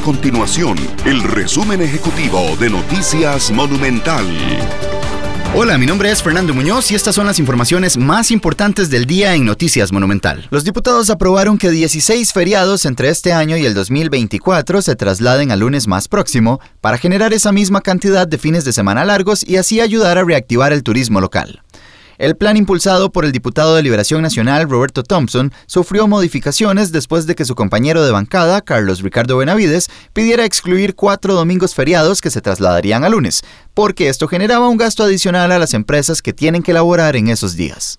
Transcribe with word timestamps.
continuación 0.00 0.76
el 1.04 1.22
resumen 1.22 1.82
ejecutivo 1.82 2.56
de 2.58 2.70
Noticias 2.70 3.50
Monumental. 3.50 4.26
Hola, 5.54 5.78
mi 5.78 5.86
nombre 5.86 6.10
es 6.10 6.22
Fernando 6.22 6.52
Muñoz 6.52 6.90
y 6.90 6.94
estas 6.94 7.14
son 7.14 7.26
las 7.26 7.38
informaciones 7.38 7.96
más 7.96 8.30
importantes 8.30 8.90
del 8.90 9.06
día 9.06 9.34
en 9.34 9.44
Noticias 9.44 9.92
Monumental. 9.92 10.48
Los 10.50 10.64
diputados 10.64 11.10
aprobaron 11.10 11.58
que 11.58 11.70
16 11.70 12.32
feriados 12.32 12.86
entre 12.86 13.08
este 13.08 13.32
año 13.32 13.56
y 13.56 13.66
el 13.66 13.74
2024 13.74 14.82
se 14.82 14.96
trasladen 14.96 15.50
al 15.50 15.60
lunes 15.60 15.86
más 15.86 16.08
próximo 16.08 16.60
para 16.80 16.98
generar 16.98 17.32
esa 17.32 17.52
misma 17.52 17.80
cantidad 17.80 18.26
de 18.26 18.38
fines 18.38 18.64
de 18.64 18.72
semana 18.72 19.04
largos 19.04 19.46
y 19.46 19.56
así 19.56 19.80
ayudar 19.80 20.18
a 20.18 20.24
reactivar 20.24 20.72
el 20.72 20.82
turismo 20.82 21.20
local. 21.20 21.63
El 22.18 22.36
plan 22.36 22.56
impulsado 22.56 23.10
por 23.10 23.24
el 23.24 23.32
diputado 23.32 23.74
de 23.74 23.82
Liberación 23.82 24.22
Nacional 24.22 24.68
Roberto 24.68 25.02
Thompson 25.02 25.52
sufrió 25.66 26.06
modificaciones 26.06 26.92
después 26.92 27.26
de 27.26 27.34
que 27.34 27.44
su 27.44 27.54
compañero 27.54 28.04
de 28.04 28.12
bancada, 28.12 28.60
Carlos 28.60 29.00
Ricardo 29.02 29.36
Benavides, 29.36 29.90
pidiera 30.12 30.44
excluir 30.44 30.94
cuatro 30.94 31.34
domingos 31.34 31.74
feriados 31.74 32.20
que 32.20 32.30
se 32.30 32.40
trasladarían 32.40 33.04
a 33.04 33.08
lunes, 33.08 33.42
porque 33.74 34.08
esto 34.08 34.28
generaba 34.28 34.68
un 34.68 34.76
gasto 34.76 35.02
adicional 35.02 35.50
a 35.52 35.58
las 35.58 35.74
empresas 35.74 36.22
que 36.22 36.32
tienen 36.32 36.62
que 36.62 36.70
elaborar 36.70 37.16
en 37.16 37.28
esos 37.28 37.56
días. 37.56 37.98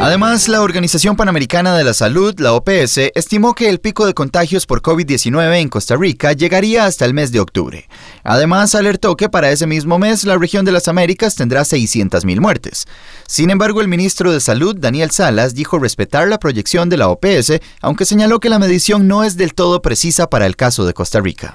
Además, 0.00 0.48
la 0.48 0.62
Organización 0.62 1.14
Panamericana 1.14 1.76
de 1.76 1.84
la 1.84 1.92
Salud, 1.92 2.34
la 2.40 2.54
OPS, 2.54 3.12
estimó 3.14 3.54
que 3.54 3.68
el 3.68 3.80
pico 3.80 4.06
de 4.06 4.14
contagios 4.14 4.64
por 4.64 4.80
COVID-19 4.80 5.60
en 5.60 5.68
Costa 5.68 5.94
Rica 5.94 6.32
llegaría 6.32 6.86
hasta 6.86 7.04
el 7.04 7.12
mes 7.12 7.32
de 7.32 7.40
octubre. 7.40 7.86
Además, 8.24 8.74
alertó 8.74 9.14
que 9.14 9.28
para 9.28 9.50
ese 9.50 9.66
mismo 9.66 9.98
mes 9.98 10.24
la 10.24 10.38
región 10.38 10.64
de 10.64 10.72
las 10.72 10.88
Américas 10.88 11.34
tendrá 11.34 11.60
600.000 11.62 12.40
muertes. 12.40 12.86
Sin 13.26 13.50
embargo, 13.50 13.82
el 13.82 13.88
ministro 13.88 14.32
de 14.32 14.40
Salud, 14.40 14.74
Daniel 14.74 15.10
Salas, 15.10 15.54
dijo 15.54 15.78
respetar 15.78 16.28
la 16.28 16.38
proyección 16.38 16.88
de 16.88 16.96
la 16.96 17.08
OPS, 17.08 17.60
aunque 17.82 18.06
señaló 18.06 18.40
que 18.40 18.48
la 18.48 18.58
medición 18.58 19.06
no 19.06 19.22
es 19.22 19.36
del 19.36 19.52
todo 19.52 19.82
precisa 19.82 20.30
para 20.30 20.46
el 20.46 20.56
caso 20.56 20.86
de 20.86 20.94
Costa 20.94 21.20
Rica. 21.20 21.54